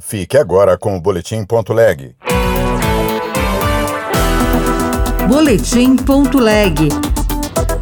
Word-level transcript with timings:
Fique 0.00 0.38
agora 0.38 0.78
com 0.78 0.96
o 0.96 1.00
Boletim.leg. 1.00 2.16
Boletim.leg. 5.28 6.88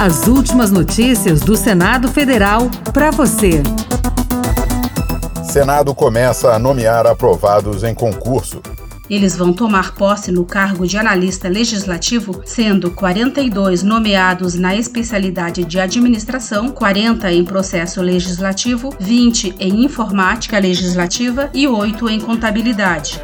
As 0.00 0.28
últimas 0.28 0.70
notícias 0.70 1.40
do 1.40 1.56
Senado 1.56 2.08
Federal 2.08 2.70
para 2.92 3.10
você. 3.10 3.62
Senado 5.44 5.94
começa 5.94 6.52
a 6.52 6.58
nomear 6.58 7.06
aprovados 7.06 7.82
em 7.82 7.94
concurso. 7.94 8.62
Eles 9.08 9.36
vão 9.36 9.52
tomar 9.52 9.94
posse 9.94 10.32
no 10.32 10.44
cargo 10.44 10.86
de 10.86 10.96
analista 10.96 11.48
legislativo, 11.48 12.40
sendo 12.44 12.90
42 12.90 13.82
nomeados 13.82 14.54
na 14.54 14.74
especialidade 14.74 15.64
de 15.64 15.78
administração, 15.78 16.70
40 16.70 17.30
em 17.30 17.44
processo 17.44 18.00
legislativo, 18.00 18.94
20 18.98 19.56
em 19.58 19.84
informática 19.84 20.58
legislativa 20.58 21.50
e 21.52 21.68
8 21.68 22.08
em 22.08 22.20
contabilidade. 22.20 23.20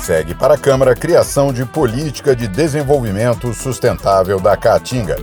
Segue 0.00 0.34
para 0.34 0.54
a 0.54 0.58
Câmara 0.58 0.92
a 0.92 0.96
criação 0.96 1.52
de 1.52 1.64
política 1.64 2.34
de 2.34 2.48
desenvolvimento 2.48 3.54
sustentável 3.54 4.40
da 4.40 4.56
Caatinga. 4.56 5.16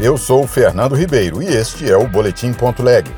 Eu 0.00 0.18
sou 0.18 0.46
Fernando 0.46 0.94
Ribeiro 0.94 1.42
e 1.42 1.46
este 1.46 1.90
é 1.90 1.96
o 1.96 2.06
Boletim.leg. 2.06 3.10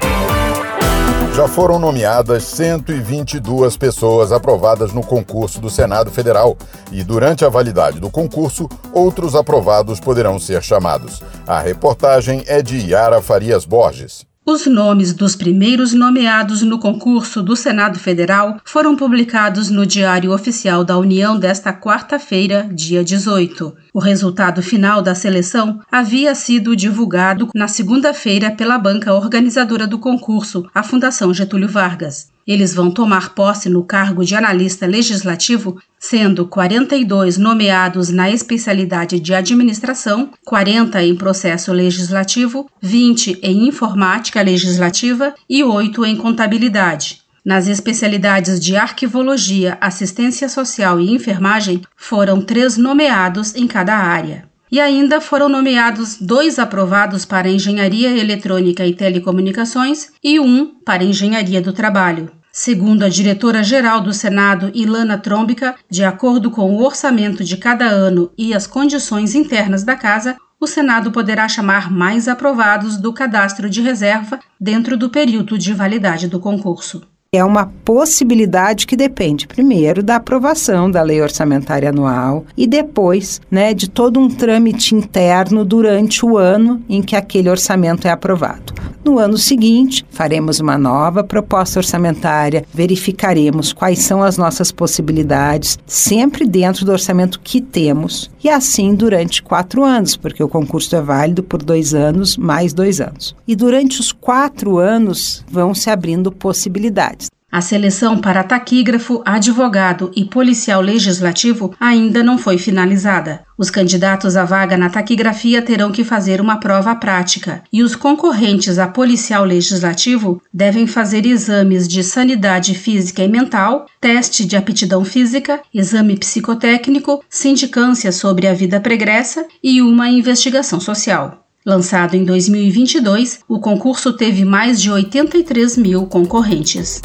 Já 1.36 1.46
foram 1.46 1.78
nomeadas 1.78 2.44
122 2.44 3.76
pessoas 3.76 4.32
aprovadas 4.32 4.94
no 4.94 5.04
concurso 5.04 5.60
do 5.60 5.68
Senado 5.68 6.10
Federal 6.10 6.56
e, 6.90 7.04
durante 7.04 7.44
a 7.44 7.50
validade 7.50 8.00
do 8.00 8.08
concurso, 8.08 8.66
outros 8.90 9.34
aprovados 9.34 10.00
poderão 10.00 10.38
ser 10.38 10.62
chamados. 10.62 11.22
A 11.46 11.60
reportagem 11.60 12.42
é 12.46 12.62
de 12.62 12.78
Yara 12.78 13.20
Farias 13.20 13.66
Borges. 13.66 14.24
Os 14.48 14.64
nomes 14.64 15.12
dos 15.12 15.34
primeiros 15.34 15.92
nomeados 15.92 16.62
no 16.62 16.78
concurso 16.78 17.42
do 17.42 17.56
Senado 17.56 17.98
Federal 17.98 18.60
foram 18.64 18.94
publicados 18.94 19.70
no 19.70 19.84
Diário 19.84 20.32
Oficial 20.32 20.84
da 20.84 20.96
União 20.96 21.36
desta 21.36 21.72
quarta-feira, 21.72 22.70
dia 22.72 23.02
18. 23.02 23.74
O 23.92 23.98
resultado 23.98 24.62
final 24.62 25.02
da 25.02 25.16
seleção 25.16 25.80
havia 25.90 26.32
sido 26.32 26.76
divulgado 26.76 27.48
na 27.52 27.66
segunda-feira 27.66 28.52
pela 28.52 28.78
banca 28.78 29.12
organizadora 29.12 29.84
do 29.84 29.98
concurso, 29.98 30.64
a 30.72 30.84
Fundação 30.84 31.34
Getúlio 31.34 31.68
Vargas. 31.68 32.28
Eles 32.46 32.72
vão 32.72 32.92
tomar 32.92 33.34
posse 33.34 33.68
no 33.68 33.82
cargo 33.82 34.24
de 34.24 34.36
analista 34.36 34.86
legislativo, 34.86 35.82
sendo 36.08 36.46
42 36.46 37.36
nomeados 37.36 38.10
na 38.10 38.30
especialidade 38.30 39.18
de 39.18 39.34
administração, 39.34 40.30
40 40.44 41.02
em 41.02 41.16
processo 41.16 41.72
legislativo, 41.72 42.70
20 42.80 43.40
em 43.42 43.66
informática 43.66 44.40
legislativa 44.40 45.34
e 45.50 45.64
8 45.64 46.04
em 46.04 46.16
contabilidade. 46.16 47.22
Nas 47.44 47.66
especialidades 47.66 48.60
de 48.60 48.76
arquivologia, 48.76 49.78
assistência 49.80 50.48
social 50.48 51.00
e 51.00 51.12
enfermagem, 51.12 51.82
foram 51.96 52.40
três 52.40 52.76
nomeados 52.76 53.54
em 53.54 53.66
cada 53.66 53.96
área. 53.96 54.48
E 54.70 54.80
ainda 54.80 55.20
foram 55.20 55.48
nomeados 55.48 56.18
dois 56.20 56.58
aprovados 56.58 57.24
para 57.24 57.48
Engenharia 57.48 58.16
Eletrônica 58.16 58.84
e 58.84 58.94
Telecomunicações 58.94 60.08
e 60.22 60.40
um 60.40 60.66
para 60.84 61.04
Engenharia 61.04 61.60
do 61.60 61.72
Trabalho. 61.72 62.30
Segundo 62.58 63.02
a 63.02 63.10
diretora-geral 63.10 64.00
do 64.00 64.14
Senado, 64.14 64.70
Ilana 64.72 65.18
Trombica, 65.18 65.74
de 65.90 66.02
acordo 66.02 66.50
com 66.50 66.74
o 66.74 66.82
orçamento 66.82 67.44
de 67.44 67.58
cada 67.58 67.84
ano 67.84 68.30
e 68.36 68.54
as 68.54 68.66
condições 68.66 69.34
internas 69.34 69.84
da 69.84 69.94
Casa, 69.94 70.38
o 70.58 70.66
Senado 70.66 71.12
poderá 71.12 71.46
chamar 71.50 71.92
mais 71.92 72.26
aprovados 72.26 72.96
do 72.96 73.12
cadastro 73.12 73.68
de 73.68 73.82
reserva 73.82 74.40
dentro 74.58 74.96
do 74.96 75.10
período 75.10 75.58
de 75.58 75.74
validade 75.74 76.28
do 76.28 76.40
concurso 76.40 77.02
é 77.36 77.44
uma 77.44 77.66
possibilidade 77.84 78.86
que 78.86 78.96
depende, 78.96 79.46
primeiro, 79.46 80.02
da 80.02 80.16
aprovação 80.16 80.90
da 80.90 81.02
lei 81.02 81.20
orçamentária 81.20 81.90
anual 81.90 82.44
e 82.56 82.66
depois, 82.66 83.40
né, 83.50 83.74
de 83.74 83.90
todo 83.90 84.18
um 84.18 84.28
trâmite 84.28 84.94
interno 84.94 85.64
durante 85.64 86.24
o 86.24 86.38
ano 86.38 86.82
em 86.88 87.02
que 87.02 87.14
aquele 87.14 87.50
orçamento 87.50 88.08
é 88.08 88.10
aprovado. 88.10 88.72
No 89.06 89.20
ano 89.20 89.38
seguinte, 89.38 90.04
faremos 90.10 90.58
uma 90.58 90.76
nova 90.76 91.22
proposta 91.22 91.78
orçamentária, 91.78 92.64
verificaremos 92.74 93.72
quais 93.72 94.00
são 94.00 94.20
as 94.20 94.36
nossas 94.36 94.72
possibilidades, 94.72 95.78
sempre 95.86 96.44
dentro 96.44 96.84
do 96.84 96.90
orçamento 96.90 97.38
que 97.38 97.60
temos, 97.60 98.28
e 98.42 98.48
assim 98.48 98.96
durante 98.96 99.44
quatro 99.44 99.84
anos, 99.84 100.16
porque 100.16 100.42
o 100.42 100.48
concurso 100.48 100.96
é 100.96 101.00
válido 101.00 101.44
por 101.44 101.62
dois 101.62 101.94
anos 101.94 102.36
mais 102.36 102.72
dois 102.72 103.00
anos. 103.00 103.36
E 103.46 103.54
durante 103.54 104.00
os 104.00 104.10
quatro 104.10 104.76
anos 104.76 105.44
vão 105.48 105.72
se 105.72 105.88
abrindo 105.88 106.32
possibilidades. 106.32 107.28
A 107.50 107.60
seleção 107.60 108.18
para 108.18 108.42
taquígrafo, 108.42 109.22
advogado 109.24 110.10
e 110.16 110.24
policial 110.24 110.80
legislativo 110.80 111.72
ainda 111.78 112.22
não 112.22 112.36
foi 112.36 112.58
finalizada. 112.58 113.44
Os 113.56 113.70
candidatos 113.70 114.36
à 114.36 114.44
vaga 114.44 114.76
na 114.76 114.90
taquigrafia 114.90 115.62
terão 115.62 115.92
que 115.92 116.04
fazer 116.04 116.40
uma 116.40 116.58
prova 116.58 116.94
prática 116.96 117.62
e 117.72 117.82
os 117.84 117.94
concorrentes 117.94 118.78
a 118.78 118.88
policial 118.88 119.44
legislativo 119.44 120.42
devem 120.52 120.86
fazer 120.86 121.24
exames 121.24 121.86
de 121.86 122.02
sanidade 122.02 122.74
física 122.74 123.22
e 123.22 123.28
mental, 123.28 123.86
teste 124.00 124.44
de 124.44 124.56
aptidão 124.56 125.04
física, 125.04 125.62
exame 125.72 126.16
psicotécnico, 126.16 127.24
sindicância 127.30 128.10
sobre 128.10 128.48
a 128.48 128.52
vida 128.52 128.80
pregressa 128.80 129.46
e 129.62 129.80
uma 129.80 130.08
investigação 130.08 130.80
social. 130.80 131.45
Lançado 131.68 132.14
em 132.14 132.24
2022, 132.24 133.40
o 133.48 133.58
concurso 133.58 134.12
teve 134.12 134.44
mais 134.44 134.80
de 134.80 134.88
83 134.88 135.76
mil 135.76 136.06
concorrentes. 136.06 137.02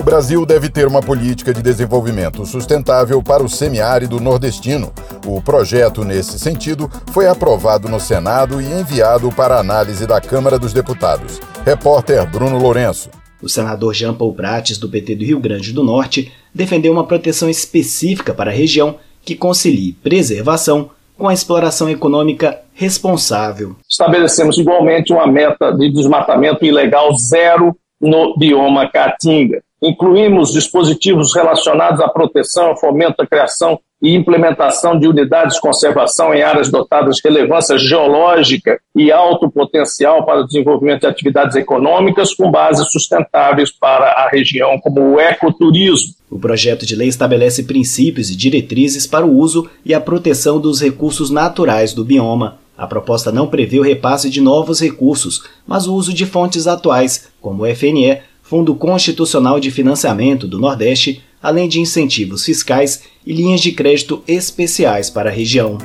O 0.00 0.02
Brasil 0.02 0.46
deve 0.46 0.70
ter 0.70 0.88
uma 0.88 1.02
política 1.02 1.52
de 1.52 1.60
desenvolvimento 1.60 2.46
sustentável 2.46 3.22
para 3.22 3.44
o 3.44 3.48
semiárido 3.48 4.18
nordestino. 4.18 4.90
O 5.26 5.42
projeto, 5.42 6.06
nesse 6.06 6.38
sentido, 6.38 6.90
foi 7.12 7.28
aprovado 7.28 7.86
no 7.86 8.00
Senado 8.00 8.62
e 8.62 8.64
enviado 8.64 9.30
para 9.30 9.60
análise 9.60 10.06
da 10.06 10.22
Câmara 10.22 10.58
dos 10.58 10.72
Deputados. 10.72 11.38
Repórter 11.66 12.26
Bruno 12.30 12.56
Lourenço. 12.56 13.10
O 13.42 13.48
senador 13.48 13.92
Jean 13.92 14.14
Paul 14.14 14.32
Prates, 14.32 14.78
do 14.78 14.88
PT 14.88 15.16
do 15.16 15.24
Rio 15.26 15.38
Grande 15.38 15.74
do 15.74 15.84
Norte, 15.84 16.32
defendeu 16.54 16.94
uma 16.94 17.06
proteção 17.06 17.50
específica 17.50 18.32
para 18.32 18.50
a 18.50 18.54
região 18.54 18.96
que 19.22 19.36
concilie 19.36 19.92
preservação 19.92 20.92
com 21.18 21.28
a 21.28 21.34
exploração 21.34 21.90
econômica 21.90 22.60
responsável. 22.72 23.74
Estabelecemos 23.88 24.56
igualmente 24.56 25.12
uma 25.12 25.26
meta 25.26 25.72
de 25.72 25.90
desmatamento 25.92 26.64
ilegal 26.64 27.12
zero 27.18 27.76
no 28.00 28.36
bioma 28.38 28.88
Caatinga. 28.88 29.60
Incluímos 29.82 30.52
dispositivos 30.52 31.34
relacionados 31.34 32.00
à 32.00 32.08
proteção, 32.08 32.76
fomento, 32.76 33.22
à 33.22 33.26
criação 33.26 33.78
e 34.00 34.14
implementação 34.14 34.98
de 34.98 35.08
unidades 35.08 35.56
de 35.56 35.60
conservação 35.60 36.32
em 36.32 36.42
áreas 36.42 36.70
dotadas 36.70 37.16
de 37.16 37.22
relevância 37.24 37.76
geológica 37.76 38.80
e 38.94 39.10
alto 39.10 39.50
potencial 39.50 40.24
para 40.24 40.40
o 40.40 40.46
desenvolvimento 40.46 41.00
de 41.00 41.06
atividades 41.08 41.56
econômicas 41.56 42.32
com 42.32 42.50
bases 42.50 42.90
sustentáveis 42.92 43.72
para 43.72 44.06
a 44.06 44.28
região, 44.28 44.78
como 44.78 45.00
o 45.00 45.20
ecoturismo. 45.20 46.14
O 46.30 46.38
projeto 46.38 46.86
de 46.86 46.94
lei 46.94 47.08
estabelece 47.08 47.64
princípios 47.64 48.30
e 48.30 48.36
diretrizes 48.36 49.06
para 49.06 49.26
o 49.26 49.36
uso 49.36 49.68
e 49.84 49.92
a 49.92 50.00
proteção 50.00 50.60
dos 50.60 50.80
recursos 50.80 51.30
naturais 51.30 51.92
do 51.92 52.04
bioma. 52.04 52.58
A 52.76 52.86
proposta 52.86 53.32
não 53.32 53.48
prevê 53.48 53.80
o 53.80 53.82
repasse 53.82 54.30
de 54.30 54.40
novos 54.40 54.80
recursos, 54.80 55.42
mas 55.66 55.88
o 55.88 55.94
uso 55.94 56.14
de 56.14 56.24
fontes 56.24 56.68
atuais, 56.68 57.28
como 57.40 57.64
o 57.64 57.74
FNE, 57.74 58.20
Fundo 58.48 58.74
Constitucional 58.74 59.60
de 59.60 59.70
Financiamento 59.70 60.48
do 60.48 60.58
Nordeste, 60.58 61.22
além 61.42 61.68
de 61.68 61.80
incentivos 61.80 62.46
fiscais 62.46 63.02
e 63.26 63.34
linhas 63.34 63.60
de 63.60 63.72
crédito 63.72 64.22
especiais 64.26 65.10
para 65.10 65.28
a 65.28 65.32
região. 65.32 65.76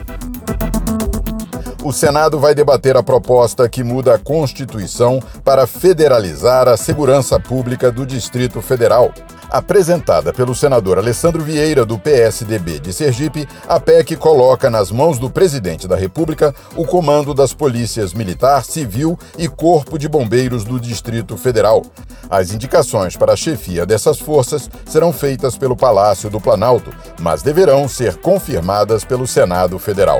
O 1.84 1.92
Senado 1.92 2.40
vai 2.40 2.56
debater 2.56 2.96
a 2.96 3.04
proposta 3.04 3.68
que 3.68 3.84
muda 3.84 4.16
a 4.16 4.18
Constituição 4.18 5.22
para 5.44 5.68
federalizar 5.68 6.66
a 6.70 6.78
segurança 6.78 7.38
pública 7.38 7.92
do 7.92 8.06
Distrito 8.06 8.62
Federal. 8.62 9.12
Apresentada 9.50 10.32
pelo 10.32 10.56
senador 10.56 10.98
Alessandro 10.98 11.44
Vieira, 11.44 11.86
do 11.86 12.00
PSDB 12.00 12.80
de 12.80 12.94
Sergipe, 12.94 13.46
a 13.68 13.82
PEC 13.82 14.16
coloca 14.16 14.70
nas 14.70 14.92
mãos 14.92 15.20
do 15.20 15.30
presidente 15.30 15.86
da 15.86 15.98
República 15.98 16.56
o 16.74 16.86
comando 16.86 17.34
das 17.34 17.54
polícias 17.54 18.14
militar, 18.14 18.64
civil 18.64 19.20
e 19.38 19.50
corpo 19.50 20.00
de 20.00 20.08
bombeiros 20.08 20.64
do 20.64 20.80
Distrito 20.80 21.36
Federal. 21.36 21.84
As 22.30 22.52
indicações 22.54 23.18
para 23.18 23.34
a 23.34 23.38
chefia 23.38 23.86
dessas 23.86 24.18
forças 24.18 24.70
serão 24.86 25.12
feitas 25.12 25.58
pelo 25.58 25.76
Palácio 25.76 26.30
do 26.30 26.40
Planalto, 26.40 26.92
mas 27.20 27.44
deverão 27.44 27.90
ser 27.90 28.16
confirmadas 28.16 29.04
pelo 29.04 29.28
Senado 29.28 29.78
Federal. 29.78 30.20